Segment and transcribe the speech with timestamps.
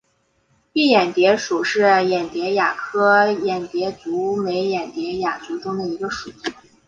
[0.73, 6.31] 蔽眼蝶属是眼蝶亚科眼蝶族眉眼蝶亚族中的一个属。